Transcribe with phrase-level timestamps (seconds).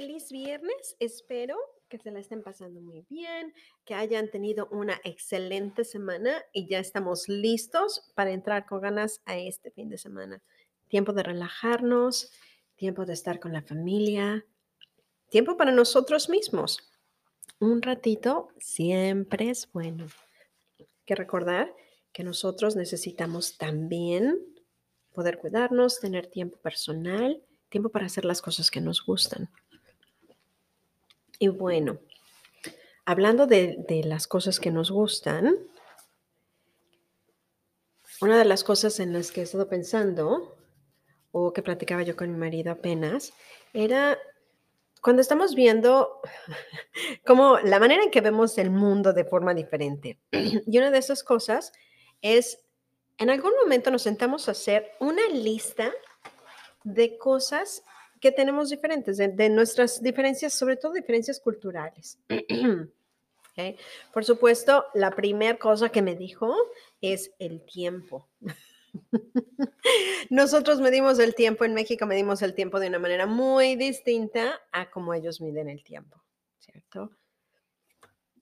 [0.00, 0.96] Feliz viernes.
[0.98, 1.58] Espero
[1.90, 3.52] que se la estén pasando muy bien,
[3.84, 9.36] que hayan tenido una excelente semana y ya estamos listos para entrar con ganas a
[9.36, 10.42] este fin de semana.
[10.88, 12.32] Tiempo de relajarnos,
[12.76, 14.46] tiempo de estar con la familia,
[15.28, 16.78] tiempo para nosotros mismos.
[17.58, 20.06] Un ratito siempre es bueno.
[20.78, 21.76] Hay que recordar
[22.14, 24.38] que nosotros necesitamos también
[25.12, 29.50] poder cuidarnos, tener tiempo personal, tiempo para hacer las cosas que nos gustan.
[31.42, 31.98] Y bueno,
[33.06, 35.56] hablando de, las cosas que nos gustan,
[38.20, 40.54] una de las cosas en las que he estado pensando,
[41.32, 43.32] o que platicaba yo con mi marido apenas,
[43.72, 44.18] era
[45.00, 46.20] cuando estamos viendo
[47.26, 50.20] como la manera en que vemos el mundo de forma diferente.
[50.30, 51.72] Y una de esas cosas
[52.20, 52.60] es,
[53.16, 55.90] en algún momento nos sentamos a hacer una lista
[56.84, 57.82] de cosas
[58.20, 62.18] que tenemos diferentes, de, nuestras diferencias, sobre todo diferencias culturales.
[64.12, 66.54] Por supuesto, la primera cosa que me dijo
[67.00, 68.28] es el tiempo.
[70.30, 74.90] Nosotros medimos el tiempo en México, medimos el tiempo de una manera muy distinta a
[74.90, 76.22] como ellos miden el tiempo,
[76.58, 77.10] ¿cierto?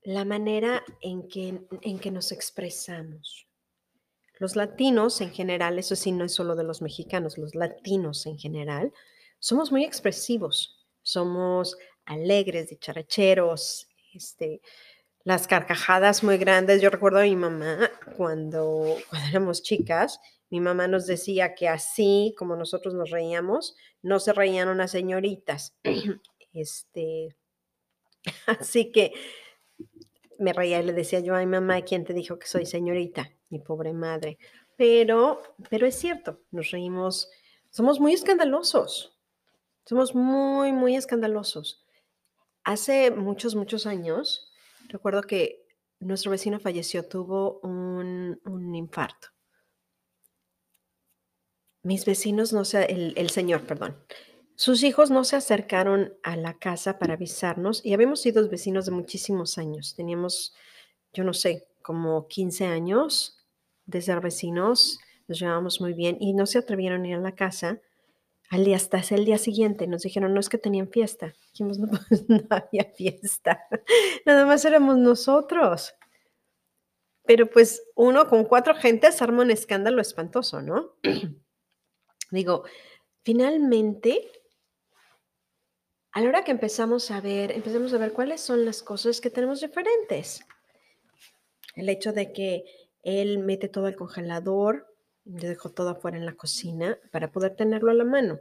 [0.03, 3.47] La manera en que, en que nos expresamos.
[4.39, 8.39] Los latinos en general, eso sí no es solo de los mexicanos, los latinos en
[8.39, 8.93] general,
[9.39, 14.61] somos muy expresivos, somos alegres, dicharacheros, este,
[15.25, 16.81] las carcajadas muy grandes.
[16.81, 22.35] Yo recuerdo a mi mamá cuando, cuando éramos chicas, mi mamá nos decía que así
[22.39, 25.77] como nosotros nos reíamos, no se reían unas señoritas.
[26.55, 27.37] Este,
[28.47, 29.13] así que
[30.39, 33.31] me reía y le decía yo, ay mamá, ¿quién te dijo que soy señorita?
[33.51, 34.39] Mi pobre madre.
[34.77, 37.31] Pero, pero es cierto, nos reímos,
[37.71, 39.18] somos muy escandalosos,
[39.89, 41.83] somos muy, muy escandalosos.
[42.63, 44.53] Hace muchos, muchos años,
[44.89, 45.65] recuerdo que
[45.99, 48.39] nuestro vecino falleció, tuvo un,
[48.75, 49.29] infarto.
[51.83, 53.97] Mis vecinos no se, el, el señor, perdón,
[54.57, 58.93] sus hijos no se acercaron a la casa para avisarnos y habíamos sido vecinos de
[58.93, 59.95] muchísimos años.
[59.97, 60.55] Teníamos,
[61.15, 63.47] yo no sé, como 15 años
[63.87, 64.99] de ser vecinos,
[65.29, 67.81] nos llevábamos muy bien y no se atrevieron a ir a la casa
[68.51, 71.35] al día, hasta el día siguiente nos dijeron, no es que tenían fiesta.
[71.53, 73.67] Dijimos, no, pues, no había fiesta.
[74.27, 75.95] Nada más éramos nosotros.
[77.25, 80.95] Pero pues uno con cuatro gentes arma un escándalo espantoso, ¿no?
[82.31, 82.65] Digo,
[83.23, 84.31] finalmente,
[86.13, 89.29] a la hora que empezamos a ver, empezamos a ver cuáles son las cosas que
[89.29, 90.43] tenemos diferentes.
[91.75, 92.65] El hecho de que
[93.03, 94.88] él mete todo al congelador,
[95.29, 98.41] yo dejo todo afuera en la cocina para poder tenerlo a la mano.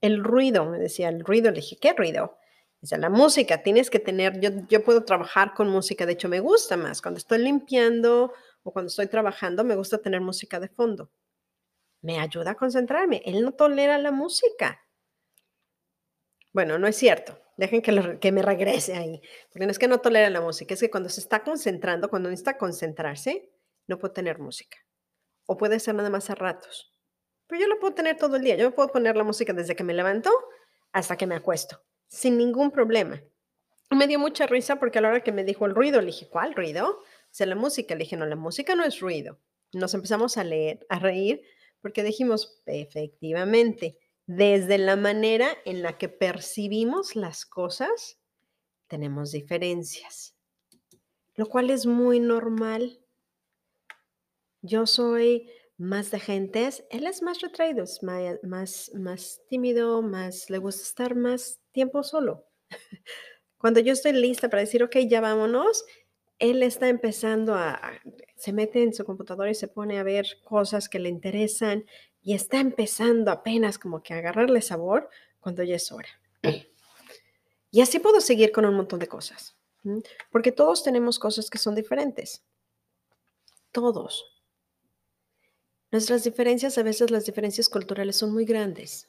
[0.00, 2.36] El ruido, me decía, el ruido, le dije, ¿qué ruido?
[2.80, 6.40] Dice, la música, tienes que tener, yo, yo puedo trabajar con música, de hecho me
[6.40, 8.32] gusta más, cuando estoy limpiando
[8.64, 11.10] o cuando estoy trabajando, me gusta tener música de fondo.
[12.02, 14.80] Me ayuda a concentrarme, él no tolera la música.
[16.52, 19.22] Bueno, no es cierto, dejen que, que me regrese ahí,
[19.52, 22.28] porque no es que no tolera la música, es que cuando se está concentrando, cuando
[22.28, 23.52] necesita concentrarse,
[23.86, 24.85] no puede tener música
[25.46, 26.92] o puede ser nada más a ratos.
[27.46, 28.56] Pero yo lo puedo tener todo el día.
[28.56, 30.30] Yo puedo poner la música desde que me levanto
[30.92, 33.22] hasta que me acuesto, sin ningún problema.
[33.90, 36.28] me dio mucha risa porque a la hora que me dijo el ruido, le dije,
[36.28, 36.88] ¿cuál ruido?
[36.88, 37.94] O sea, la música.
[37.94, 39.38] Le dije, no, la música no es ruido.
[39.72, 41.42] Nos empezamos a leer, a reír,
[41.80, 48.18] porque dijimos, efectivamente, desde la manera en la que percibimos las cosas,
[48.88, 50.36] tenemos diferencias,
[51.34, 53.00] lo cual es muy normal.
[54.66, 55.48] Yo soy
[55.78, 61.14] más de gentes, él es más retraído, es más, más, tímido, más le gusta estar
[61.14, 62.46] más tiempo solo.
[63.58, 65.84] Cuando yo estoy lista para decir, ok, ya vámonos,
[66.38, 67.80] él está empezando a,
[68.36, 71.84] se mete en su computadora y se pone a ver cosas que le interesan
[72.22, 75.08] y está empezando apenas como que a agarrarle sabor
[75.40, 76.08] cuando ya es hora.
[77.70, 79.56] Y así puedo seguir con un montón de cosas,
[80.30, 82.42] porque todos tenemos cosas que son diferentes.
[83.72, 84.35] Todos.
[85.96, 89.08] Nuestras diferencias, a veces las diferencias culturales son muy grandes.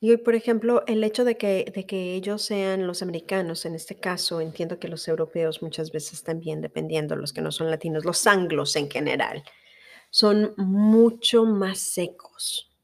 [0.00, 3.76] Y hoy, por ejemplo, el hecho de que, de que ellos sean los americanos, en
[3.76, 8.04] este caso, entiendo que los europeos muchas veces también, dependiendo, los que no son latinos,
[8.04, 9.44] los anglos en general,
[10.10, 12.76] son mucho más secos.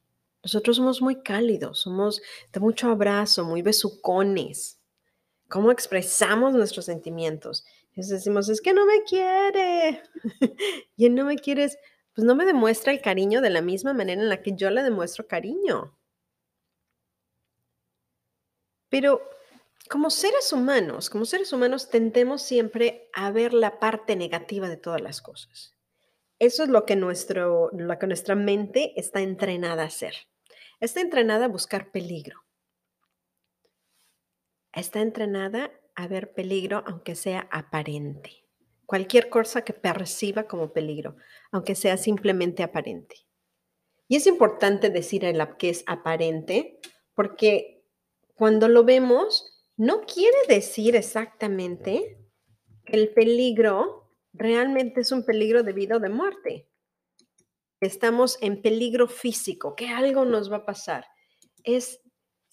[0.45, 2.23] Nosotros somos muy cálidos, somos
[2.53, 4.79] de mucho abrazo, muy besucones.
[5.49, 7.65] ¿Cómo expresamos nuestros sentimientos?
[7.97, 10.03] Es decimos, es que no me quiere.
[10.97, 11.69] y él no me quiere,
[12.13, 14.83] pues no me demuestra el cariño de la misma manera en la que yo le
[14.83, 15.97] demuestro cariño.
[18.89, 19.21] Pero
[19.89, 25.01] como seres humanos, como seres humanos tendemos siempre a ver la parte negativa de todas
[25.01, 25.75] las cosas.
[26.39, 30.15] Eso es lo que, nuestro, lo que nuestra mente está entrenada a hacer.
[30.81, 32.45] Está entrenada a buscar peligro.
[34.73, 38.45] Está entrenada a ver peligro aunque sea aparente.
[38.87, 41.17] Cualquier cosa que perciba como peligro,
[41.51, 43.17] aunque sea simplemente aparente.
[44.09, 46.79] Y es importante decir el que es aparente
[47.15, 47.85] porque
[48.35, 52.19] cuando lo vemos, no quiere decir exactamente
[52.85, 56.69] que el peligro realmente es un peligro de vida o de muerte.
[57.81, 61.07] Estamos en peligro físico, que algo nos va a pasar.
[61.63, 62.01] Es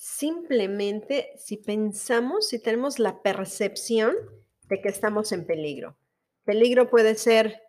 [0.01, 4.15] simplemente si pensamos, si tenemos la percepción
[4.63, 5.95] de que estamos en peligro.
[6.43, 7.61] Peligro puede ser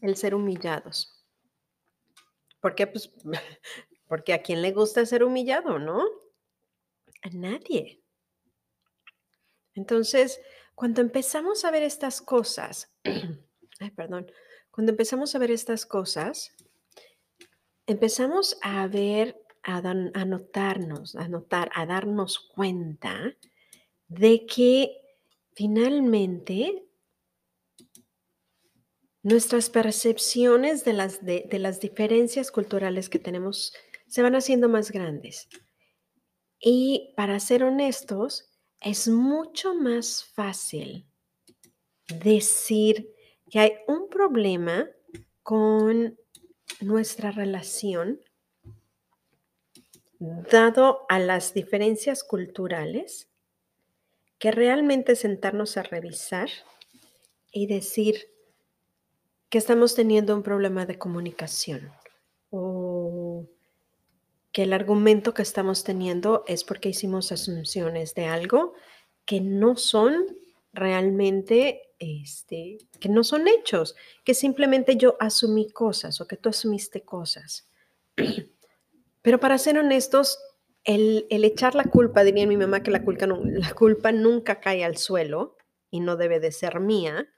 [0.00, 1.26] el ser humillados.
[2.60, 2.86] ¿Por qué?
[2.86, 3.10] Pues
[4.06, 6.04] porque a quién le gusta ser humillado, ¿no?
[7.22, 8.00] A nadie.
[9.74, 10.40] Entonces,
[10.76, 12.94] cuando empezamos a ver estas cosas,
[13.80, 14.30] ay, perdón,
[14.70, 16.54] cuando empezamos a ver estas cosas,
[17.86, 23.36] empezamos a ver, a, a notarnos, a notar, a darnos cuenta
[24.08, 24.92] de que
[25.54, 26.84] finalmente
[29.22, 33.74] nuestras percepciones de las, de las diferencias culturales que tenemos
[34.06, 35.48] se van haciendo más grandes.
[36.60, 41.08] Y para ser honestos, es mucho más fácil
[42.22, 43.12] decir
[43.50, 44.88] que hay un problema
[45.42, 46.16] con
[46.80, 48.20] nuestra relación
[50.18, 53.28] dado a las diferencias culturales
[54.38, 56.48] que realmente sentarnos a revisar
[57.50, 58.28] y decir
[59.48, 61.90] que estamos teniendo un problema de comunicación
[62.50, 63.46] o
[64.52, 68.74] que el argumento que estamos teniendo es porque hicimos asunciones de algo
[69.24, 70.26] que no son
[70.72, 77.02] realmente, este, que no son hechos, que simplemente yo asumí cosas o que tú asumiste
[77.02, 77.68] cosas.
[79.26, 80.38] Pero para ser honestos,
[80.84, 84.98] el, echar la culpa, diría mi mamá que la culpa, la culpa nunca cae al
[84.98, 85.56] suelo
[85.90, 87.28] y no debe de ser mía,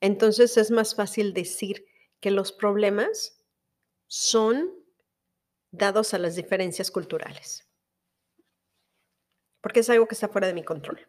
[0.00, 1.86] entonces es más fácil decir
[2.18, 3.40] que los problemas
[4.08, 4.74] son
[5.70, 7.70] dados a las diferencias culturales.
[9.60, 11.06] Porque es algo que está fuera de mi control.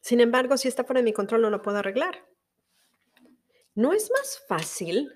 [0.00, 2.26] Sin embargo, si está fuera de mi control, no lo puedo arreglar.
[3.74, 5.12] ¿No es más fácil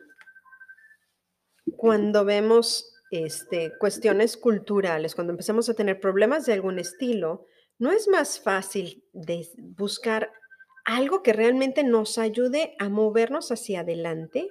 [1.79, 7.47] cuando vemos este, cuestiones culturales, cuando empezamos a tener problemas de algún estilo,
[7.79, 10.33] no es más fácil de buscar
[10.87, 14.49] algo que realmente nos ayude a movernos hacia adelante,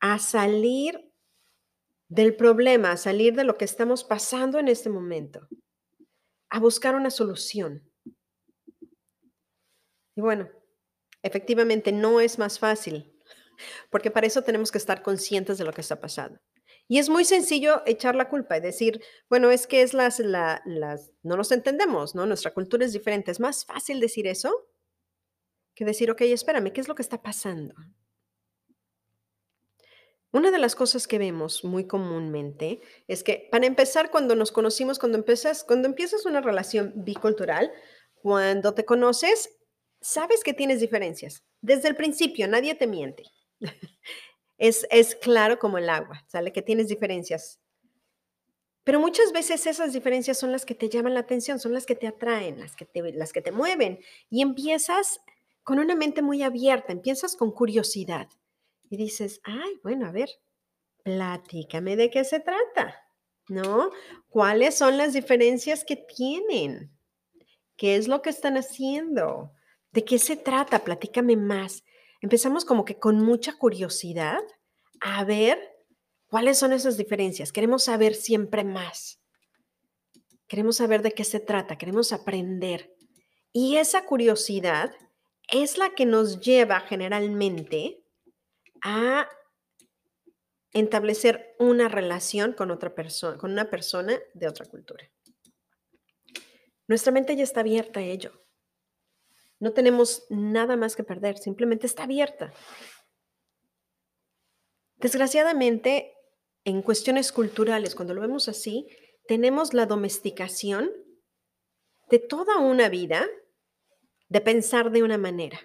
[0.00, 1.12] a salir
[2.08, 5.46] del problema, a salir de lo que estamos pasando en este momento,
[6.50, 7.88] a buscar una solución.
[10.16, 10.50] Y bueno,
[11.22, 13.16] efectivamente no es más fácil,
[13.88, 16.40] porque para eso tenemos que estar conscientes de lo que está pasando.
[16.88, 21.12] Y es muy sencillo echar la culpa y decir, bueno, es que es las, las,
[21.22, 22.24] no nos entendemos, ¿no?
[22.24, 23.30] Nuestra cultura es diferente.
[23.30, 24.66] Es más fácil decir eso
[25.74, 27.74] que decir, ok, espérame, ¿qué es lo que está pasando?
[30.32, 34.98] Una de las cosas que vemos muy comúnmente es que, para empezar, cuando nos conocimos,
[34.98, 37.70] cuando empiezas, cuando empiezas una relación bicultural,
[38.14, 39.58] cuando te conoces,
[40.00, 41.44] sabes que tienes diferencias.
[41.60, 43.24] Desde el principio, nadie te miente.
[44.58, 47.60] Es, es claro como el agua, sale que tienes diferencias.
[48.84, 51.94] Pero muchas veces esas diferencias son las que te llaman la atención, son las que
[51.94, 54.00] te atraen, las que te, las que te mueven.
[54.30, 55.20] Y empiezas
[55.62, 58.28] con una mente muy abierta, empiezas con curiosidad
[58.88, 60.30] y dices, ay, bueno, a ver,
[61.02, 63.08] platícame de qué se trata.
[63.48, 63.90] ¿no?
[64.28, 66.90] ¿Cuáles son las diferencias que tienen?
[67.76, 69.52] ¿Qué es lo que están haciendo?
[69.92, 70.84] ¿De qué se trata?
[70.84, 71.84] Platícame más.
[72.20, 74.40] Empezamos como que con mucha curiosidad
[75.00, 75.58] a ver
[76.26, 77.52] cuáles son esas diferencias.
[77.52, 79.20] Queremos saber siempre más.
[80.46, 82.94] Queremos saber de qué se trata, queremos aprender.
[83.52, 84.94] Y esa curiosidad
[85.52, 88.02] es la que nos lleva generalmente
[88.82, 89.28] a
[90.72, 95.10] establecer una relación con otra persona, con una persona de otra cultura.
[96.86, 98.47] Nuestra mente ya está abierta a ello.
[99.60, 102.52] No tenemos nada más que perder, simplemente está abierta.
[104.96, 106.14] Desgraciadamente,
[106.64, 108.86] en cuestiones culturales, cuando lo vemos así,
[109.26, 110.90] tenemos la domesticación
[112.10, 113.26] de toda una vida
[114.28, 115.60] de pensar de una manera.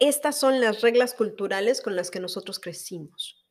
[0.00, 3.46] Estas son las reglas culturales con las que nosotros crecimos.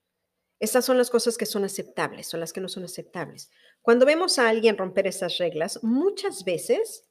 [0.60, 3.50] Estas son las cosas que son aceptables o las que no son aceptables.
[3.82, 7.09] Cuando vemos a alguien romper esas reglas, muchas veces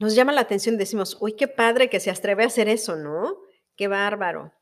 [0.00, 2.96] nos llama la atención y decimos, uy, qué padre que se atreve a hacer eso,
[2.96, 3.36] ¿no?
[3.76, 4.52] Qué bárbaro.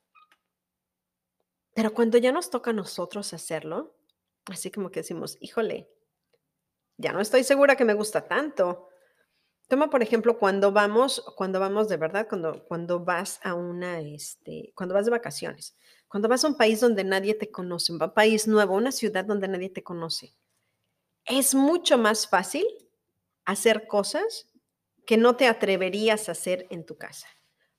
[1.75, 3.97] Pero cuando ya nos toca a nosotros hacerlo,
[4.47, 5.89] así como que decimos, híjole,
[6.97, 8.89] ya no estoy segura que me gusta tanto.
[9.69, 14.73] Toma, por ejemplo, cuando vamos, cuando vamos de verdad, cuando, cuando vas a una, este,
[14.75, 15.77] cuando vas de vacaciones,
[16.09, 19.47] cuando vas a un país donde nadie te conoce, un país nuevo, una ciudad donde
[19.47, 20.35] nadie te conoce,
[21.27, 22.67] es mucho más fácil
[23.45, 24.48] hacer cosas
[25.09, 27.29] que no te atreverías a hacer en tu casa.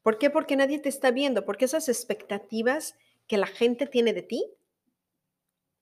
[0.02, 0.32] ¿Por qué?
[0.32, 2.96] Porque nadie te está viendo, porque esas expectativas
[3.28, 4.52] que la gente tiene de ti,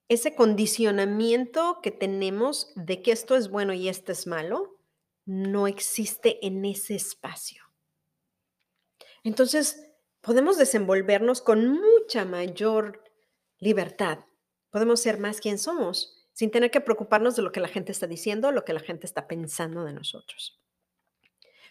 [0.09, 4.77] ese condicionamiento que tenemos de que esto es bueno y esto es malo,
[5.23, 7.63] no existe en ese espacio.
[9.23, 9.89] Entonces,
[10.19, 13.05] podemos desenvolvernos con mucha mayor
[13.57, 14.19] libertad.
[14.69, 18.05] Podemos ser más quien somos sin tener que preocuparnos de lo que la gente está
[18.05, 20.59] diciendo, lo que la gente está pensando de nosotros.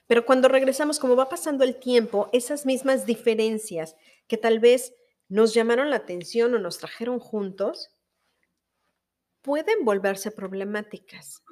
[0.07, 3.97] Pero cuando regresamos, como va pasando el tiempo, esas mismas diferencias
[4.29, 4.95] que tal vez
[5.29, 7.97] nos llamaron la atención o nos trajeron juntos,
[9.43, 11.43] pueden volverse problemáticas.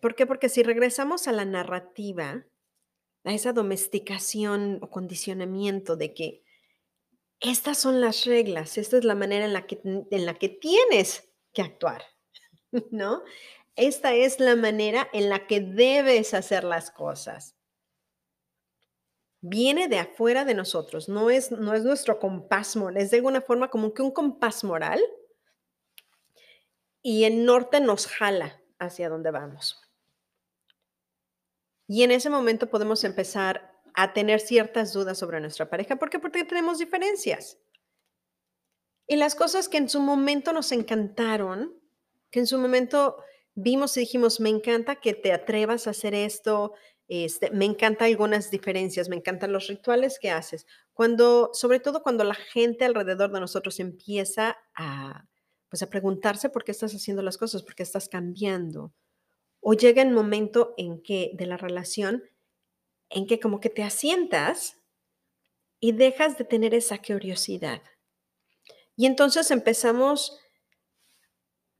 [0.00, 0.26] ¿Por qué?
[0.26, 2.46] Porque si regresamos a la narrativa,
[3.24, 6.42] a esa domesticación o condicionamiento de que
[7.40, 11.28] estas son las reglas, esta es la manera en la que, en la que tienes
[11.52, 12.04] que actuar,
[12.90, 13.22] ¿no?
[13.74, 17.56] Esta es la manera en la que debes hacer las cosas.
[19.40, 23.40] Viene de afuera de nosotros, no es, no es nuestro compás moral, es de alguna
[23.40, 25.00] forma como que un compás moral
[27.02, 29.80] y el norte nos jala hacia donde vamos.
[31.86, 35.96] Y en ese momento podemos empezar a tener ciertas dudas sobre nuestra pareja.
[35.96, 36.18] ¿Por qué?
[36.18, 37.58] Porque tenemos diferencias.
[39.06, 41.80] Y las cosas que en su momento nos encantaron,
[42.30, 43.16] que en su momento
[43.54, 46.74] vimos y dijimos, me encanta que te atrevas a hacer esto,
[47.08, 50.66] este, me encantan algunas diferencias, me encantan los rituales que haces.
[50.92, 55.26] Cuando, sobre todo cuando la gente alrededor de nosotros empieza a,
[55.68, 58.92] pues a preguntarse por qué estás haciendo las cosas, por qué estás cambiando,
[59.60, 62.22] o llega el momento en que de la relación
[63.08, 64.76] en que como que te asientas
[65.80, 67.82] y dejas de tener esa curiosidad.
[68.96, 70.40] Y entonces empezamos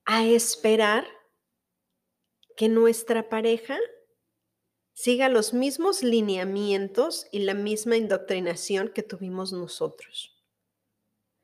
[0.05, 1.07] a esperar
[2.57, 3.79] que nuestra pareja
[4.97, 10.43] siga los mismos lineamientos y la misma indoctrinación que tuvimos nosotros.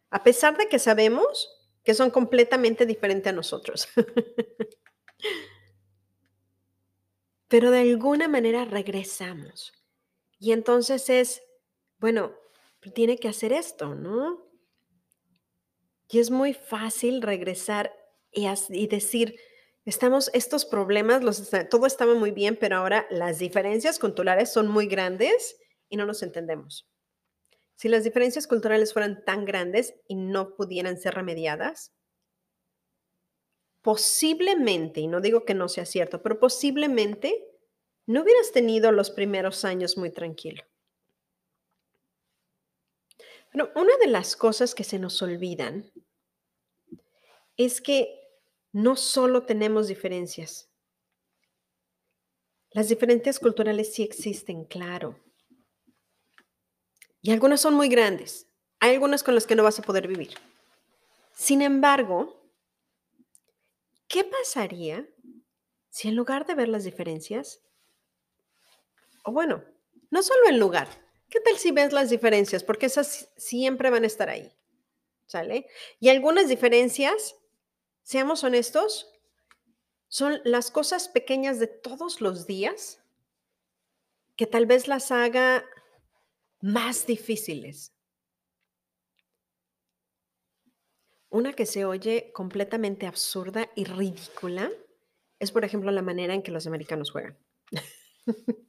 [0.08, 1.50] A pesar de que sabemos
[1.84, 3.88] que son completamente diferentes a nosotros.
[7.48, 9.74] pero de alguna manera regresamos.
[10.38, 11.42] Y entonces es,
[11.98, 12.32] bueno,
[12.94, 14.50] tiene que hacer esto, ¿no?
[16.08, 17.94] Y es muy fácil regresar
[18.32, 19.38] y, decir,
[19.84, 24.86] estamos, estos problemas, los, todo estaba muy bien, pero ahora las diferencias culturales son muy
[24.86, 25.58] grandes
[25.88, 26.88] y no nos entendemos.
[27.74, 31.92] Si las diferencias culturales fueran tan grandes y no pudieran ser remediadas,
[33.82, 37.44] posiblemente, y no digo que no sea cierto, pero posiblemente
[38.06, 40.62] no hubieras tenido los primeros años muy tranquilo.
[43.52, 45.92] Bueno, una de las cosas que se nos olvidan
[47.56, 48.21] es que
[48.72, 50.68] no solo tenemos diferencias.
[52.70, 55.18] Las diferencias culturales sí existen, claro.
[57.20, 58.48] Y algunas son muy grandes.
[58.80, 60.34] Hay algunas con las que no vas a poder vivir.
[61.34, 62.42] Sin embargo,
[64.12, 65.08] ¿Qué pasaría
[65.88, 67.62] si en lugar de ver las diferencias,
[69.24, 69.64] o bueno,
[70.10, 70.86] no solo en lugar,
[71.30, 72.62] ¿qué tal si ves las diferencias?
[72.62, 74.52] Porque esas siempre van a estar ahí,
[75.24, 75.66] ¿sale?
[75.98, 77.36] Y algunas diferencias
[78.02, 79.08] seamos honestos,
[80.08, 83.02] son las cosas pequeñas de todos los días
[84.36, 85.64] que tal vez las haga
[86.60, 87.92] más difíciles.
[91.30, 94.70] Una que se oye completamente absurda y ridícula
[95.38, 97.38] es, por ejemplo, la manera en que los americanos juegan.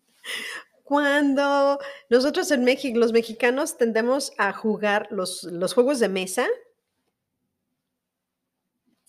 [0.84, 1.78] Cuando
[2.10, 6.48] nosotros en México, los mexicanos tendemos a jugar los, los juegos de mesa,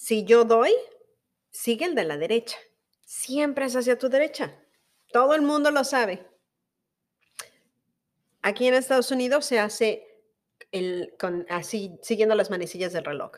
[0.05, 0.71] si yo doy,
[1.51, 2.59] sigue el de la derecha.
[3.07, 4.55] Siempre es hacia tu derecha.
[5.11, 6.29] Todo el mundo lo sabe.
[8.43, 10.07] Aquí en Estados Unidos se hace
[10.73, 13.33] el, con, así, siguiendo las manecillas del reloj,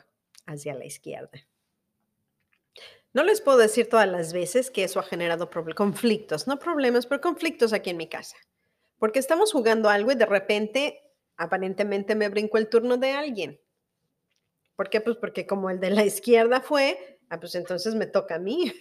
[0.45, 1.47] hacia la izquierda.
[3.13, 7.21] No les puedo decir todas las veces que eso ha generado conflictos, no problemas, pero
[7.21, 8.35] conflictos aquí en mi casa.
[8.99, 13.61] Porque estamos jugando algo y de repente, aparentemente me brinco el turno de alguien.
[14.77, 15.01] ¿Por qué?
[15.01, 18.71] Pues porque como el de la izquierda fue, ah, pues entonces me toca a mí.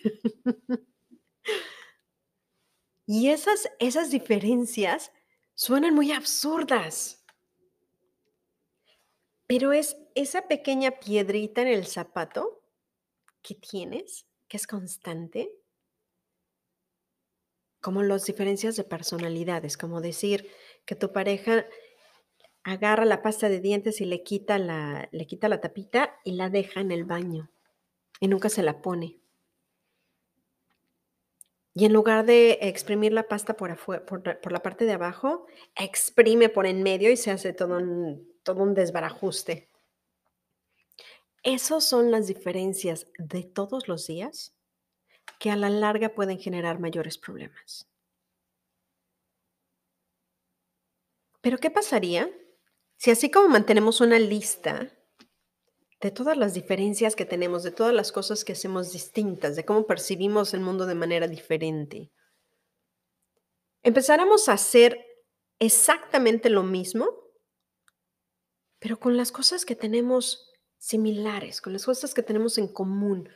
[3.06, 5.10] y esas, esas diferencias
[5.54, 7.24] suenan muy absurdas.
[9.46, 12.62] Pero es esa pequeña piedrita en el zapato
[13.40, 15.50] que tienes, que es constante,
[17.80, 20.50] como las diferencias de personalidades, como decir
[20.84, 21.64] que tu pareja
[22.66, 26.50] agarra la pasta de dientes y le quita la, le quita la tapita y la
[26.50, 27.48] deja en el baño
[28.18, 29.20] y nunca se la pone.
[31.74, 35.46] Y en lugar de exprimir la pasta por, afuera, por, la parte de abajo,
[35.76, 39.68] exprime por en medio y se hace todo un, todo un desbarajuste.
[41.44, 44.56] Esas son las diferencias de todos los días
[45.38, 47.88] que a la larga pueden generar mayores problemas.
[51.42, 52.28] Pero ¿qué pasaría
[53.06, 54.90] si así como mantenemos una lista
[56.00, 59.86] de todas las diferencias que tenemos, de todas las cosas que hacemos distintas, de cómo
[59.86, 62.10] percibimos el mundo de manera diferente,
[63.84, 65.06] empezáramos a hacer
[65.60, 67.06] exactamente lo mismo,
[68.80, 73.28] pero con las cosas que tenemos similares, con las cosas que tenemos en común,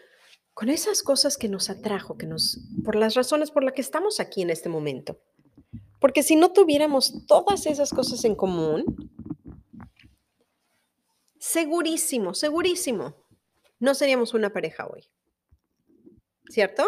[0.53, 4.19] con esas cosas que nos atrajo, que nos, por las razones por las que estamos
[4.19, 5.21] aquí en este momento.
[6.01, 9.11] Porque si no tuviéramos todas esas cosas en común,
[11.53, 13.27] segurísimo, segurísimo,
[13.79, 15.11] no seríamos una pareja hoy.
[16.49, 16.85] ¿Cierto?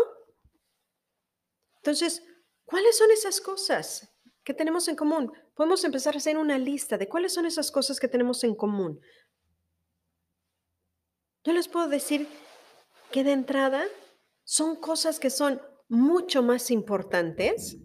[1.76, 2.22] Entonces,
[2.64, 4.08] ¿cuáles son esas cosas
[4.44, 5.32] que tenemos en común?
[5.54, 9.00] Podemos empezar a hacer una lista de cuáles son esas cosas que tenemos en común.
[11.44, 12.28] Yo les puedo decir
[13.10, 13.84] que de entrada
[14.44, 17.78] son cosas que son mucho más importantes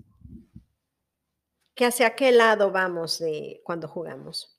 [1.75, 4.56] que hacia qué lado vamos de cuando jugamos.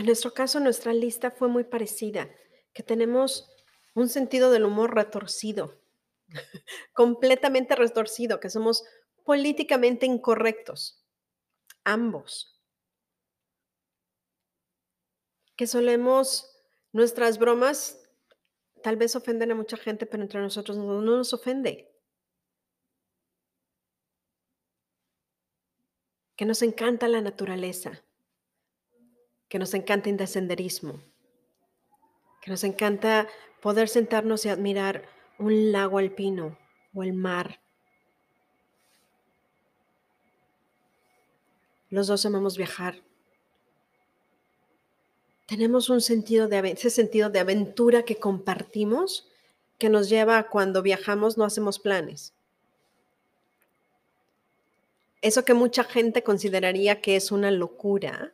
[0.00, 2.30] En nuestro caso, nuestra lista fue muy parecida,
[2.72, 3.54] que tenemos
[3.94, 5.78] un sentido del humor retorcido,
[6.94, 8.82] completamente retorcido, que somos
[9.26, 11.04] políticamente incorrectos,
[11.84, 12.58] ambos,
[15.54, 16.46] que solemos
[16.92, 18.02] Nuestras bromas
[18.82, 21.94] tal vez ofenden a mucha gente, pero entre nosotros no, nos ofende.
[26.36, 28.02] Que nos encanta la naturaleza,
[29.50, 31.02] que nos encanta el senderismo,
[32.40, 33.28] que nos encanta
[33.60, 35.04] poder sentarnos y admirar
[35.38, 36.56] un lago alpino
[36.94, 37.60] o el mar.
[41.90, 43.02] Los dos amamos viajar
[45.50, 49.26] tenemos un sentido de ese sentido de aventura que compartimos
[49.78, 52.34] que nos lleva a cuando viajamos no hacemos planes.
[55.22, 58.32] Eso que mucha gente consideraría que es una locura,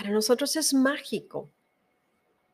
[0.00, 1.50] para nosotros es mágico.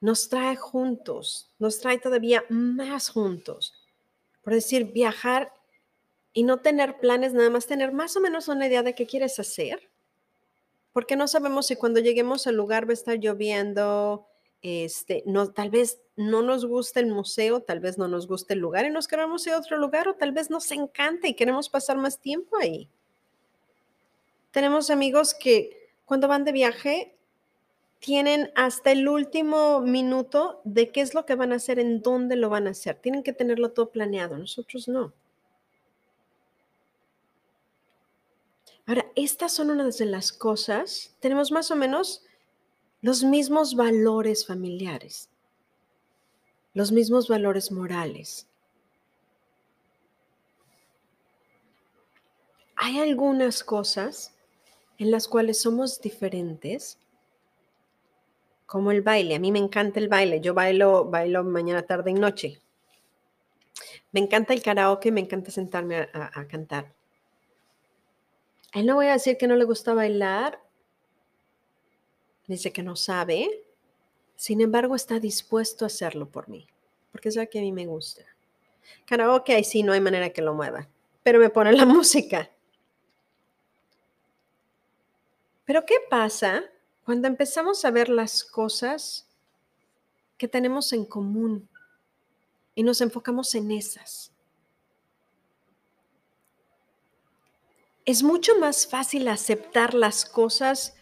[0.00, 3.74] Nos trae juntos, nos trae todavía más juntos.
[4.42, 5.52] Por decir, viajar
[6.32, 9.38] y no tener planes, nada más tener más o menos una idea de qué quieres
[9.38, 9.88] hacer
[10.96, 14.26] porque no sabemos si cuando lleguemos al lugar va a estar lloviendo,
[14.62, 15.22] este,
[15.54, 18.90] tal vez no nos guste el museo, tal vez no nos guste el lugar y
[18.90, 22.18] nos queremos ir a otro lugar o tal vez nos encanta y queremos pasar más
[22.18, 22.88] tiempo ahí.
[24.52, 27.15] Tenemos amigos que cuando van de viaje
[27.98, 32.36] tienen hasta el último minuto de qué es lo que van a hacer, en dónde
[32.36, 32.96] lo van a hacer.
[32.96, 35.12] Tienen que tenerlo todo planeado, nosotros no.
[38.86, 42.22] Ahora, estas son unas de las cosas, tenemos más o menos
[43.02, 45.28] los mismos valores familiares,
[46.72, 48.46] los mismos valores morales.
[52.76, 54.34] Hay algunas cosas
[54.98, 56.98] en las cuales somos diferentes,
[58.66, 59.36] como el baile.
[59.36, 60.40] A mí me encanta el baile.
[60.40, 62.60] Yo bailo, bailo mañana, tarde y noche.
[64.12, 66.92] Me encanta el karaoke, me encanta sentarme a, cantar.
[68.72, 70.60] él no voy a decir que no le gusta bailar.
[72.46, 73.64] Dice que no sabe.
[74.36, 76.66] Sin embargo, está dispuesto a hacerlo por mí,
[77.10, 78.22] porque lo que a mí me gusta.
[79.06, 80.88] Karaoke, ahí sí, no hay manera que lo mueva,
[81.22, 82.50] pero me pone la música.
[85.64, 86.64] Pero ¿qué pasa
[87.06, 89.28] cuando empezamos a ver las cosas
[90.36, 91.68] que tenemos en común
[92.74, 94.32] y nos enfocamos en esas?
[98.04, 100.96] Es mucho más fácil aceptar las cosas,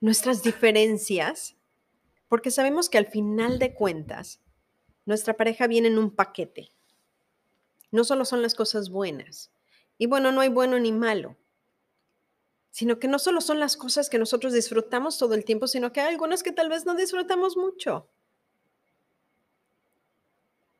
[0.00, 1.56] nuestras diferencias,
[2.30, 4.40] porque sabemos que al final de cuentas,
[5.04, 6.70] nuestra pareja viene en un paquete.
[7.90, 9.50] No solo son las cosas buenas.
[9.98, 11.36] Y bueno, no hay bueno ni malo
[12.70, 16.00] sino que no solo son las cosas que nosotros disfrutamos todo el tiempo, sino que
[16.00, 18.08] hay algunas que tal vez no disfrutamos mucho.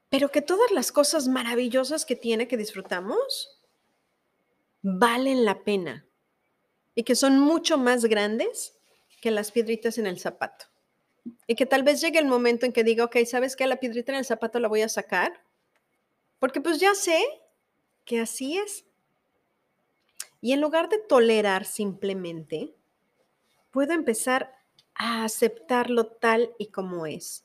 [0.09, 3.61] Pero que todas las cosas maravillosas que tiene que disfrutamos
[4.83, 6.07] valen la pena
[6.95, 8.77] y que son mucho más grandes
[9.21, 10.67] que las piedritas en el zapato.
[11.47, 13.67] Y que tal vez llegue el momento en que diga, ok, ¿sabes qué?
[13.67, 15.45] La piedrita en el zapato la voy a sacar,
[16.39, 17.23] porque pues ya sé
[18.05, 18.85] que así es.
[20.41, 22.75] Y en lugar de tolerar simplemente,
[23.71, 24.53] puedo empezar
[24.95, 27.45] a aceptarlo tal y como es.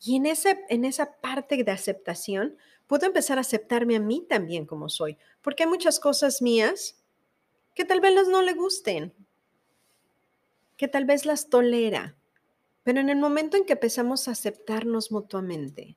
[0.00, 4.66] Y en, ese, en esa parte de aceptación, puedo empezar a aceptarme a mí también
[4.66, 7.02] como soy, porque hay muchas cosas mías
[7.74, 9.14] que tal vez no le gusten,
[10.76, 12.16] que tal vez las tolera,
[12.82, 15.96] pero en el momento en que empezamos a aceptarnos mutuamente,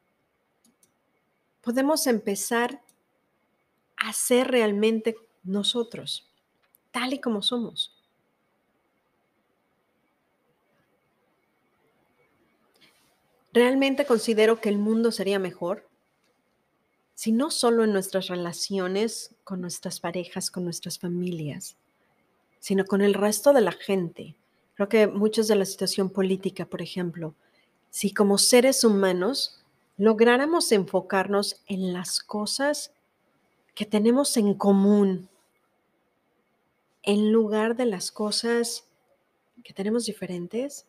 [1.62, 2.82] podemos empezar
[3.98, 5.18] a ser realmente
[5.48, 6.28] nosotros,
[6.92, 7.94] tal y como somos.
[13.54, 15.88] Realmente considero que el mundo sería mejor
[17.16, 21.76] si no solo en nuestras relaciones con nuestras parejas, con nuestras familias,
[22.60, 24.36] sino con el resto de la gente.
[24.76, 27.34] Creo que muchos de la situación política, por ejemplo,
[27.90, 29.64] si como seres humanos
[29.98, 32.92] lográramos enfocarnos en las cosas
[33.74, 35.28] que tenemos en común,
[37.08, 38.84] en lugar de las cosas
[39.64, 40.86] que tenemos diferentes,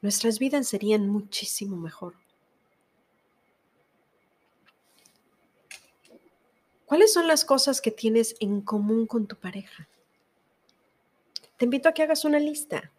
[0.00, 2.14] nuestras vidas serían muchísimo mejor.
[6.86, 9.86] ¿Cuáles son las cosas que tienes en común con tu pareja?
[11.58, 12.90] Te invito a que hagas una lista.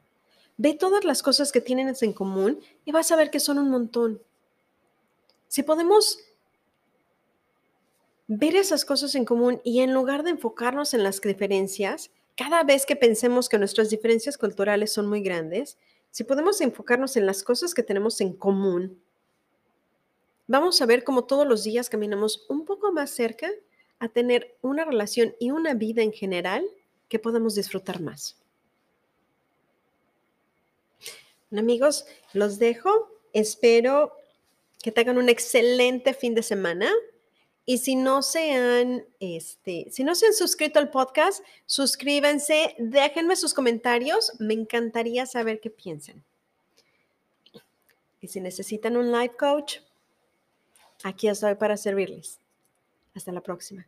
[0.58, 3.72] Ve todas las cosas que tienes en común y vas a ver que son un
[3.72, 4.22] montón.
[5.48, 6.20] Si podemos
[8.34, 12.86] ver esas cosas en común y en lugar de enfocarnos en las diferencias, cada vez
[12.86, 15.78] que pensemos que nuestras diferencias culturales son muy grandes,
[16.12, 19.02] si podemos enfocarnos en las cosas que tenemos en común,
[20.48, 23.50] vamos a ver cómo todos los días caminamos un poco más cerca
[24.00, 26.66] a tener una relación y una vida en general
[27.10, 28.38] que podamos disfrutar más.
[31.52, 33.12] amigos, los dejo.
[33.34, 34.14] Espero
[34.82, 36.90] que tengan un excelente fin de semana.
[37.66, 43.36] Y si no se han, este, si no se han suscrito al podcast, suscríbanse, déjenme
[43.36, 46.24] sus comentarios, me encantaría saber qué piensan.
[48.20, 49.78] Y si necesitan un life coach,
[51.04, 52.40] aquí estoy para servirles.
[53.14, 53.86] Hasta la próxima.